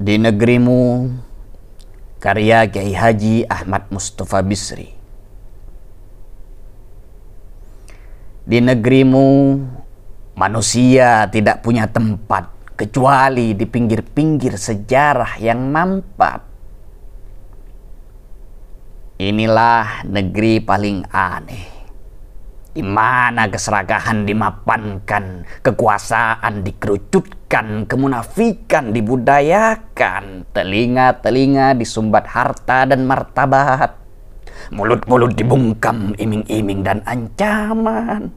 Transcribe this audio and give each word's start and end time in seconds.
Di 0.00 0.16
negerimu, 0.16 1.12
karya 2.16 2.64
Kiai 2.72 2.96
Haji 2.96 3.44
Ahmad 3.44 3.92
Mustafa 3.92 4.40
Bisri. 4.40 4.88
Di 8.48 8.64
negerimu, 8.64 9.60
manusia 10.40 11.28
tidak 11.28 11.60
punya 11.60 11.84
tempat 11.84 12.48
kecuali 12.80 13.52
di 13.52 13.68
pinggir-pinggir 13.68 14.56
sejarah 14.56 15.36
yang 15.36 15.68
mampat. 15.68 16.40
Inilah 19.20 20.08
negeri 20.08 20.64
paling 20.64 21.04
aneh 21.12 21.79
di 22.70 22.86
mana 22.86 23.50
keserakahan 23.50 24.22
dimapankan, 24.22 25.42
kekuasaan 25.66 26.62
dikerucutkan, 26.62 27.90
kemunafikan 27.90 28.94
dibudayakan, 28.94 30.46
telinga-telinga 30.54 31.74
disumbat 31.74 32.30
harta 32.30 32.86
dan 32.86 33.10
martabat, 33.10 33.98
mulut-mulut 34.70 35.34
dibungkam 35.34 36.14
iming-iming 36.14 36.86
dan 36.86 37.02
ancaman. 37.02 38.30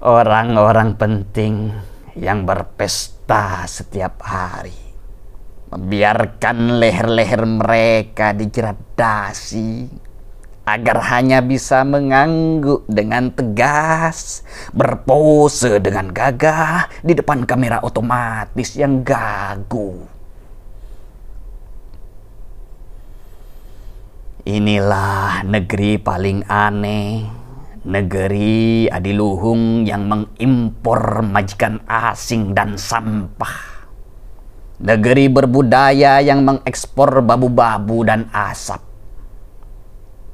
Orang-orang 0.00 0.96
penting 0.96 1.70
yang 2.16 2.48
berpesta 2.48 3.62
setiap 3.68 4.18
hari 4.24 4.74
membiarkan 5.70 6.82
leher-leher 6.82 7.46
mereka 7.46 8.34
dijerat 8.34 8.74
dasi 8.98 9.86
agar 10.70 11.02
hanya 11.10 11.42
bisa 11.42 11.82
mengangguk 11.82 12.86
dengan 12.86 13.34
tegas, 13.34 14.46
berpose 14.70 15.82
dengan 15.82 16.14
gagah 16.14 16.86
di 17.02 17.18
depan 17.18 17.42
kamera 17.42 17.82
otomatis 17.82 18.78
yang 18.78 19.02
gagu. 19.02 20.06
Inilah 24.46 25.42
negeri 25.44 25.98
paling 25.98 26.46
aneh, 26.46 27.26
negeri 27.84 28.86
adiluhung 28.86 29.84
yang 29.84 30.06
mengimpor 30.06 31.26
majikan 31.26 31.82
asing 31.86 32.54
dan 32.54 32.78
sampah. 32.78 33.82
Negeri 34.80 35.28
berbudaya 35.28 36.24
yang 36.24 36.40
mengekspor 36.40 37.20
babu-babu 37.20 38.00
dan 38.00 38.32
asap 38.32 38.89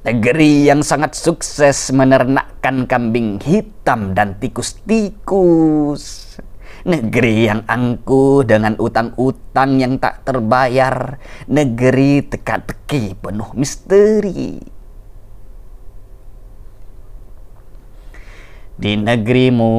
Negeri 0.06 0.70
yang 0.70 0.86
sangat 0.86 1.18
sukses 1.18 1.90
menernakkan 1.90 2.86
kambing 2.86 3.42
hitam 3.42 4.14
dan 4.14 4.38
tikus-tikus. 4.38 6.38
Negeri 6.86 7.50
yang 7.50 7.66
angkuh 7.66 8.46
dengan 8.46 8.78
utang-utang 8.78 9.82
yang 9.82 9.98
tak 9.98 10.22
terbayar. 10.22 11.18
Negeri 11.50 12.22
teka-teki 12.22 13.18
penuh 13.18 13.50
misteri. 13.58 14.62
Di 18.78 18.94
negerimu, 18.94 19.74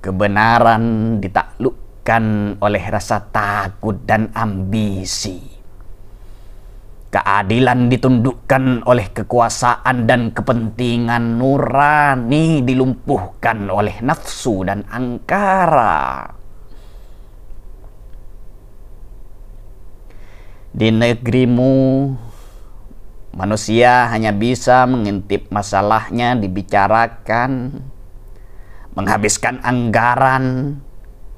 kebenaran 0.00 1.20
ditaklukkan 1.20 2.24
oleh 2.64 2.84
rasa 2.88 3.20
takut 3.28 4.00
dan 4.08 4.32
ambisi 4.32 5.51
Keadilan 7.12 7.92
ditundukkan 7.92 8.88
oleh 8.88 9.12
kekuasaan 9.12 10.08
dan 10.08 10.32
kepentingan 10.32 11.36
nurani 11.36 12.64
dilumpuhkan 12.64 13.68
oleh 13.68 14.00
nafsu 14.00 14.64
dan 14.64 14.80
angkara. 14.88 16.24
Di 20.72 20.88
negerimu, 20.88 21.76
manusia 23.36 24.08
hanya 24.08 24.32
bisa 24.32 24.88
mengintip 24.88 25.52
masalahnya 25.52 26.32
dibicarakan, 26.32 27.76
menghabiskan 28.96 29.60
anggaran, 29.60 30.80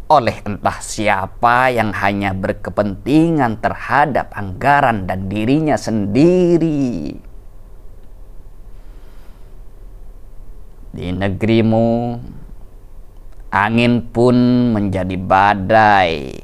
oleh 0.04 0.36
entah 0.44 0.78
siapa 0.84 1.72
yang 1.72 1.96
hanya 1.96 2.36
berkepentingan 2.36 3.56
terhadap 3.64 4.36
anggaran 4.36 5.08
dan 5.08 5.32
dirinya 5.32 5.80
sendiri. 5.80 7.16
Di 10.94 11.10
negerimu, 11.10 12.20
angin 13.50 14.04
pun 14.12 14.36
menjadi 14.76 15.16
badai. 15.18 16.36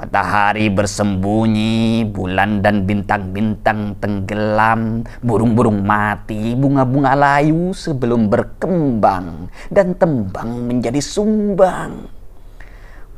Matahari 0.00 0.72
bersembunyi, 0.72 2.08
bulan 2.08 2.64
dan 2.64 2.88
bintang-bintang 2.88 4.00
tenggelam, 4.00 5.04
burung-burung 5.20 5.84
mati, 5.84 6.56
bunga-bunga 6.56 7.12
layu 7.12 7.76
sebelum 7.76 8.32
berkembang, 8.32 9.52
dan 9.68 9.92
tembang 10.00 10.64
menjadi 10.64 11.04
sumbang 11.04 12.19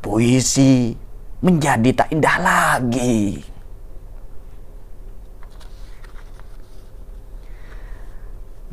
puisi 0.03 0.91
menjadi 1.39 1.89
tak 1.95 2.11
indah 2.11 2.37
lagi. 2.43 3.39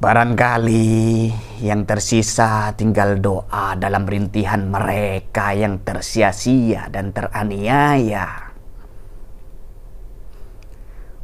Barangkali 0.01 1.29
yang 1.61 1.85
tersisa 1.85 2.73
tinggal 2.75 3.21
doa 3.21 3.77
dalam 3.77 4.09
rintihan 4.09 4.65
mereka 4.65 5.53
yang 5.55 5.85
tersia-sia 5.85 6.89
dan 6.91 7.13
teraniaya. 7.15 8.51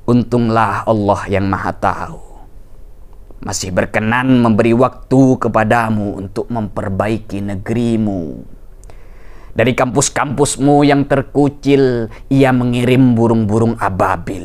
Untunglah 0.07 0.87
Allah 0.87 1.23
yang 1.27 1.51
Maha 1.51 1.73
Tahu 1.73 2.23
masih 3.43 3.75
berkenan 3.75 4.45
memberi 4.45 4.77
waktu 4.77 5.41
kepadamu 5.41 6.21
untuk 6.21 6.47
memperbaiki 6.53 7.43
negerimu 7.43 8.56
dari 9.57 9.73
kampus-kampusmu 9.73 10.85
yang 10.85 11.09
terkucil, 11.09 12.13
ia 12.29 12.53
mengirim 12.53 13.17
burung-burung 13.17 13.81
ababil. 13.81 14.45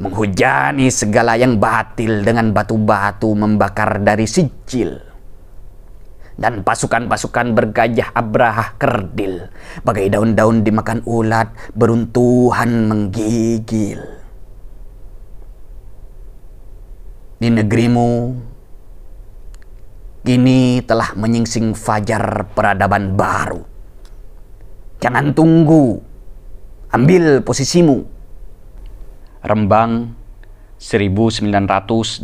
Menghujani 0.00 0.88
segala 0.88 1.36
yang 1.36 1.60
batil 1.60 2.24
dengan 2.24 2.48
batu-batu 2.56 3.28
membakar 3.36 4.00
dari 4.00 4.24
sijil. 4.24 5.04
Dan 6.32 6.64
pasukan-pasukan 6.64 7.52
bergajah 7.52 8.16
abrahah 8.16 8.72
kerdil. 8.80 9.52
Bagai 9.84 10.08
daun-daun 10.08 10.64
dimakan 10.64 11.04
ulat, 11.04 11.52
beruntuhan 11.76 12.88
menggigil. 12.88 14.00
Di 17.36 17.52
negerimu, 17.52 18.32
kini 20.24 20.80
telah 20.88 21.12
menyingsing 21.20 21.76
fajar 21.76 22.48
peradaban 22.56 23.12
baru 23.12 23.71
Jangan 25.02 25.34
tunggu. 25.34 25.98
Ambil 26.94 27.42
posisimu. 27.42 28.06
Rembang 29.42 30.14
1987 30.78 32.22